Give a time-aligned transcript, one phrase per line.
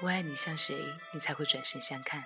[0.00, 2.24] 我爱你像谁，你才会转身相看。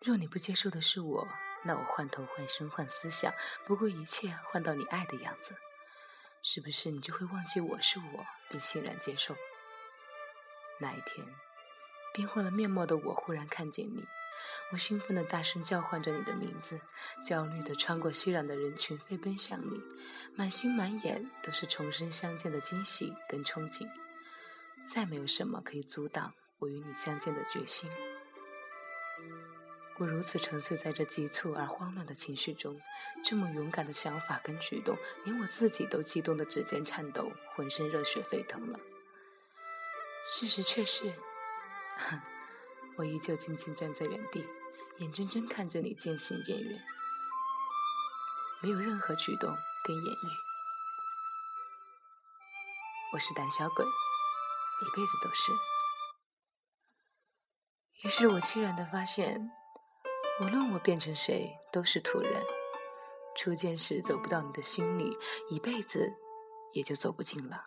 [0.00, 1.28] 若你不接受的是我，
[1.64, 3.30] 那我换头换身换思想，
[3.66, 5.54] 不顾一切换到你爱的样子，
[6.42, 9.36] 是不是你就会忘记我是我，并欣然接受？
[10.78, 11.26] 那一天，
[12.14, 14.06] 变换了面貌的我忽然看见你，
[14.72, 16.80] 我兴奋地大声叫唤着你的名字，
[17.22, 19.78] 焦虑地穿过熙攘的人群飞奔向你，
[20.34, 23.86] 满心满眼都是重生相见的惊喜跟憧憬。
[24.92, 27.88] 再没有什么可以阻挡我与你相见的决心。
[29.98, 32.80] 我如此沉醉在这急促而慌乱的情绪中，
[33.22, 38.80] 这么勇敢的想法跟举动，连我自己都激动的指尖颤抖，浑身热血沸腾了。
[40.34, 41.14] 事实却是，
[41.98, 42.20] 哼，
[42.96, 44.44] 我依旧静静站在原地，
[44.98, 46.82] 眼睁睁看着你渐行渐远，
[48.60, 49.54] 没有任何举动
[49.84, 50.28] 跟言语。
[53.12, 53.86] 我是胆小鬼。
[54.82, 55.52] 一辈子都是。
[58.02, 59.50] 于是我凄然的发现，
[60.40, 62.32] 无论我变成谁，都是土人。
[63.36, 65.16] 初见时走不到你的心里，
[65.50, 66.10] 一辈子
[66.72, 67.66] 也就走不进了。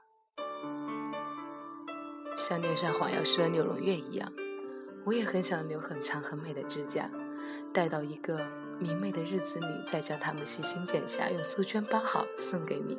[2.35, 4.33] 像恋上黄药师的柳荣月一样，
[5.05, 7.09] 我也很想留很长很美的指甲，
[7.71, 8.43] 待到一个
[8.79, 12.97] 明媚的日子里，再将它们细心剪下，用素绢包好送给你。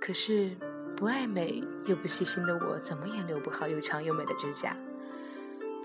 [0.00, 0.56] 可是。
[0.96, 4.74] 不爱美又不细心的我，怎么也留不好又长又美的指甲。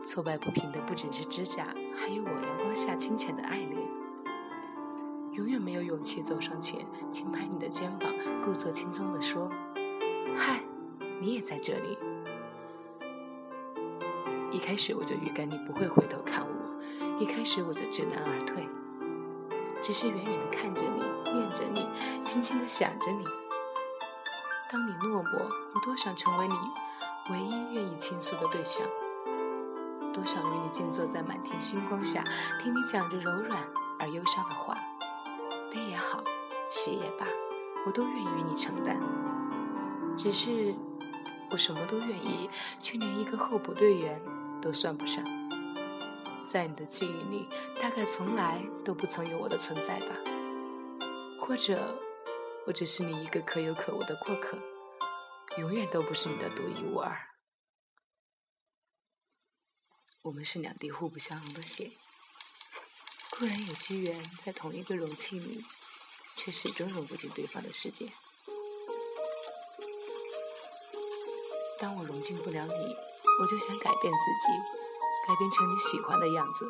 [0.06, 3.78] 挫败不平的不只是指甲，还有我阳光下清浅的爱恋。
[5.34, 8.10] 永远没有勇气走上前，轻拍你的肩膀，
[8.42, 9.52] 故作轻松地说
[10.34, 10.62] ：“嗨，
[11.20, 11.98] 你也在这里。”
[14.50, 18.66] 一开始我就预感你不会回头看我，一开始我就知难而退，
[19.82, 21.90] 只是远远地看着你，念着你，
[22.24, 23.26] 轻轻地想着你。
[24.72, 26.56] 当你落寞，我多想成为你
[27.30, 28.88] 唯一愿意倾诉的对象，
[30.14, 32.24] 多想与你静坐在满天星光下，
[32.58, 33.62] 听你讲着柔软
[34.00, 34.78] 而忧伤的话，
[35.70, 36.24] 悲也好，
[36.70, 37.28] 喜也罢，
[37.86, 38.98] 我都愿意与你承担。
[40.18, 40.74] 只是
[41.50, 44.22] 我什么都愿意，却连一个候补队员
[44.62, 45.22] 都算不上。
[46.46, 47.50] 在你的记忆里，
[47.82, 50.16] 大概从来都不曾有我的存在吧，
[51.42, 51.94] 或者。
[52.68, 54.58] 我只是你一个可有可无的过客，
[55.58, 57.30] 永远都不是你的独一无二。
[60.22, 61.92] 我们是两滴互不相容的血，
[63.32, 65.66] 固然有机缘在同一个容器里，
[66.36, 68.12] 却始终融不进对方的世界。
[71.80, 72.96] 当我融进不了你，
[73.42, 74.52] 我就想改变自己，
[75.28, 76.70] 改变成你喜欢的样子。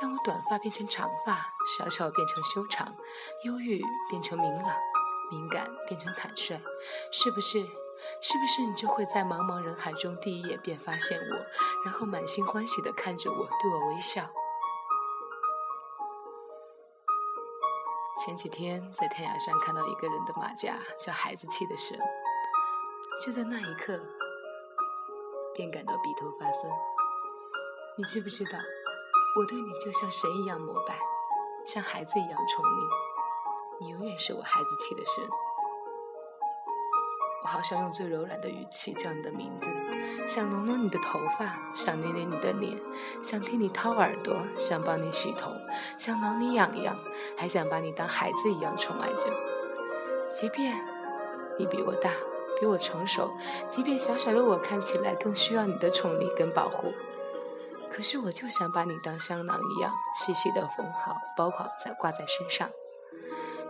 [0.00, 2.94] 当我短发变成长发，小巧变成修长，
[3.44, 4.76] 忧郁变成明朗，
[5.30, 6.60] 敏感变成坦率，
[7.12, 7.64] 是不是？
[8.20, 11.36] 是不是你就会在茫茫人海中第一眼便发现我，
[11.84, 14.28] 然后满心欢喜地看着我，对我微笑？
[18.24, 21.98] 前几天在天涯上看到一个人的马甲叫“孩子气的神”，
[23.24, 23.98] 就在那一刻，
[25.54, 26.72] 便感到鼻头发酸。
[27.96, 28.58] 你知不知道？
[29.36, 30.96] 我对你就像神一样膜拜，
[31.66, 32.64] 像孩子一样宠
[33.80, 35.24] 你，你永远是我孩子气的神。
[37.42, 39.68] 我好想用最柔软的语气叫你的名字，
[40.28, 42.80] 想弄弄你的头发，想捏捏你的脸，
[43.24, 45.50] 想替你掏耳朵，想帮你洗头，
[45.98, 46.96] 想挠你痒痒，
[47.36, 49.28] 还想把你当孩子一样宠爱着。
[50.30, 50.80] 即便
[51.58, 52.12] 你比我大，
[52.60, 53.32] 比我成熟，
[53.68, 56.92] 即便小小的我看起来更需要你的宠溺跟保护。
[57.94, 62.68] 可是我就想把你当香囊一样细细的缝好，包好再挂在身上。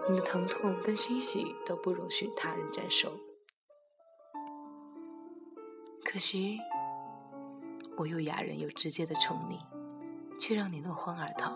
[0.08, 3.12] 你的疼痛跟欣喜都不容许他人沾手。
[6.02, 6.58] 可惜，
[7.98, 9.60] 我又哑忍又直接的宠你，
[10.40, 11.52] 却让你落荒而逃，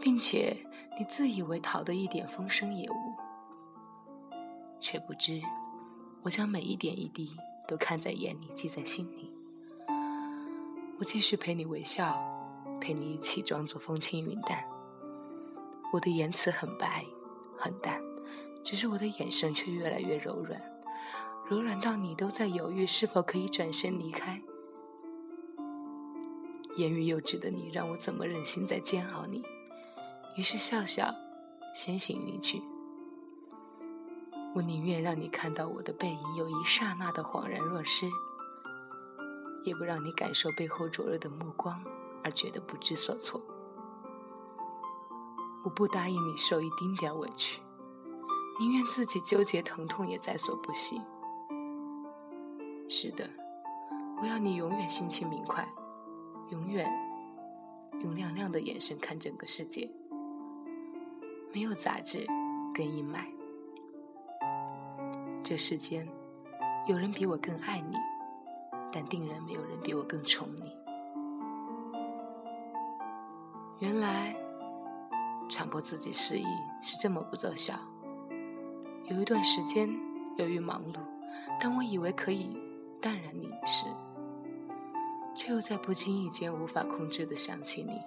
[0.00, 0.56] 并且
[0.96, 2.94] 你自以为逃得一点风声也无，
[4.78, 5.42] 却不知
[6.22, 7.36] 我将每一点一滴
[7.66, 9.29] 都看在眼里，记在心里。
[11.00, 12.14] 我继续陪你微笑，
[12.78, 14.62] 陪你一起装作风轻云淡。
[15.94, 17.06] 我的言辞很白，
[17.56, 17.98] 很淡，
[18.62, 20.60] 只是我的眼神却越来越柔软，
[21.48, 24.42] 柔软到你都在犹豫是否可以转身离开。
[26.76, 29.42] 言语幼稚的你，让我怎么忍心再煎熬你？
[30.36, 31.14] 于是笑笑，
[31.74, 32.60] 先行离去。
[34.54, 38.06] 我宁愿让你看到我的背影有一刹那的恍然若失。
[39.64, 41.82] 也不让你感受背后灼热的目光
[42.24, 43.40] 而觉得不知所措。
[45.62, 47.60] 我不答应你受一丁点委屈，
[48.58, 51.00] 宁愿自己纠结疼痛也在所不惜。
[52.88, 53.28] 是的，
[54.20, 55.68] 我要你永远心情明快，
[56.50, 56.90] 永远
[58.00, 59.90] 用亮亮的眼神看整个世界，
[61.52, 62.26] 没有杂质
[62.74, 63.26] 跟阴霾。
[65.44, 66.08] 这世间
[66.86, 67.96] 有人比我更爱你，
[68.92, 70.72] 但定然没有人比我更宠你。
[73.78, 74.36] 原来
[75.48, 76.44] 强迫自己失忆
[76.82, 77.74] 是这么不奏效。
[79.04, 79.88] 有一段时间，
[80.36, 80.98] 由于忙碌，
[81.60, 82.56] 当我以为可以
[83.00, 83.86] 淡然你时，
[85.34, 88.00] 却又在不经意间无法控制的想起你。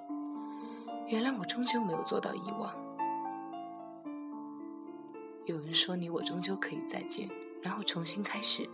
[1.07, 2.73] 原来我终究没有做到遗忘。
[5.45, 7.29] 有人说你我终究可以再见，
[7.61, 8.69] 然后重新开始。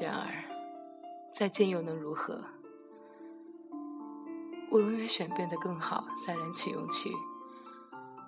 [0.00, 0.32] 然而，
[1.30, 2.42] 再见又能如何？
[4.70, 7.12] 我永远选变得更好，再燃起勇气。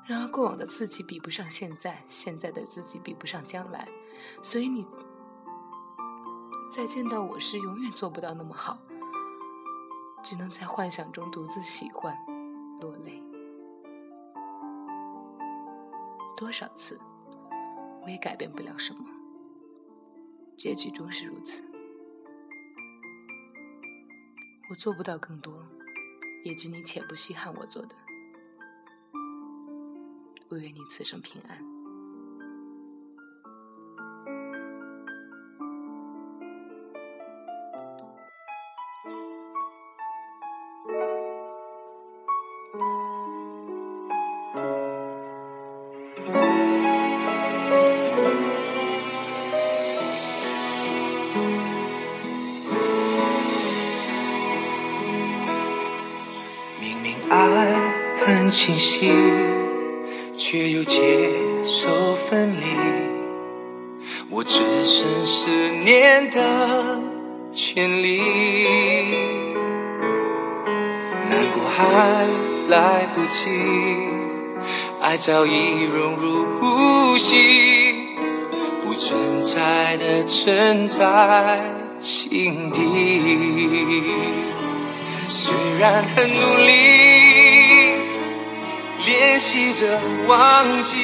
[0.04, 3.88] 然而，过往的自己比不上现在，现在的自己比不上将来，
[4.42, 4.86] 所以你
[6.70, 8.76] 再见到我时，永远做不到那么好，
[10.22, 12.14] 只能在幻想中独自喜欢，
[12.80, 13.22] 落泪。
[16.36, 17.00] 多少次，
[18.02, 19.04] 我也改变不了什么，
[20.62, 21.64] 结局终是如此。
[24.70, 25.66] 我做不到更多。
[26.44, 27.96] 也知你且不稀罕我做的，
[30.48, 31.71] 我愿你此生平安。
[57.32, 57.38] 爱
[58.20, 59.10] 很清晰，
[60.36, 61.00] 却又接
[61.64, 61.88] 受
[62.28, 62.66] 分离。
[64.28, 65.50] 我只剩思
[65.82, 67.00] 念的
[67.54, 68.20] 权利，
[71.30, 72.26] 难过还
[72.68, 73.48] 来不及，
[75.00, 78.08] 爱早已融入呼吸，
[78.84, 81.62] 不存在的存在
[82.02, 84.02] 心底。
[85.28, 87.11] 虽然很努力。
[89.12, 90.96] 练习着忘记，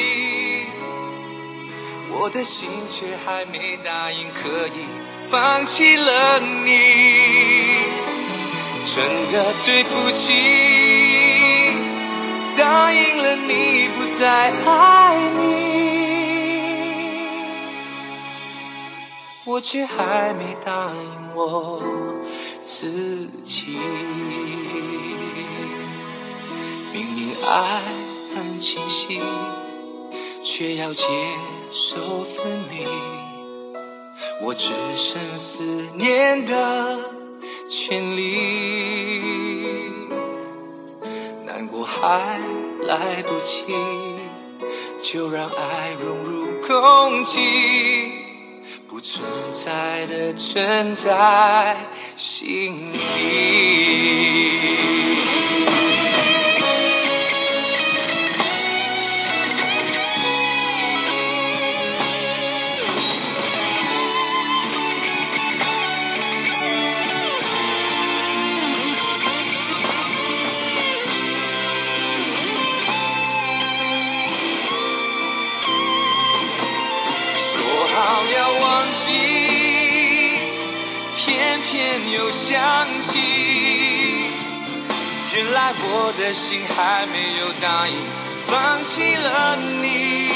[2.10, 4.87] 我的心却还没答应可以
[5.31, 6.70] 放弃了你。
[8.87, 10.32] 真的对不起，
[12.56, 15.44] 答应了你不再爱你，
[19.44, 21.82] 我却还没答应我
[22.64, 23.78] 自己。
[27.46, 27.80] 爱
[28.34, 29.20] 很清晰，
[30.44, 31.04] 却要接
[31.70, 32.86] 受分离。
[34.40, 35.62] 我只剩思
[35.94, 36.98] 念的
[37.69, 39.20] 权利，
[41.44, 42.40] 难过还
[42.82, 43.74] 来不及，
[45.02, 47.38] 就让爱融入空气，
[48.88, 51.76] 不存在的存在
[52.16, 52.98] 心里
[82.12, 82.58] 又想
[83.02, 83.19] 起，
[85.34, 87.94] 原来我的心还没有答应
[88.46, 90.28] 放弃了你，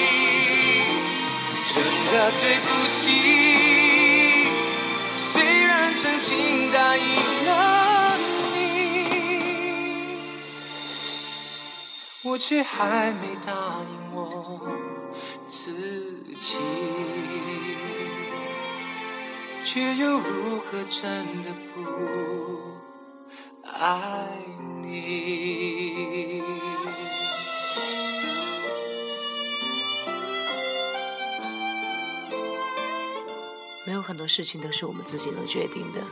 [1.67, 1.75] 真
[2.13, 2.67] 的对不
[3.01, 3.03] 起。
[5.33, 6.31] 虽然曾经
[6.73, 7.05] 答应
[7.47, 7.51] 了
[8.55, 8.59] 你，
[12.23, 14.21] 我却还没答应我
[15.49, 15.73] 自
[16.39, 16.57] 己。
[19.73, 21.83] 却又如何真的不
[23.65, 24.29] 爱
[24.83, 26.43] 你？
[33.87, 36.03] 没有很多事情都是我们自己能决定的。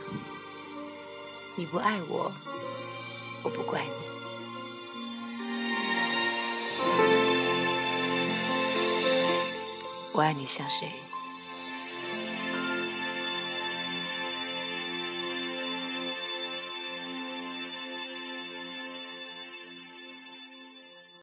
[1.53, 2.31] 你不爱我，
[3.43, 3.91] 我不怪你。
[10.13, 10.91] 我爱你像谁？